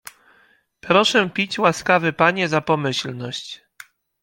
[0.79, 3.61] "Proszę pić, łaskawy panie, za pomyślność."